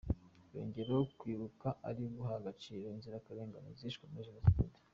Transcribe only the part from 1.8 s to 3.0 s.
ari uguha agaciro